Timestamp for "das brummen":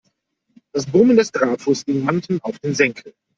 0.71-1.15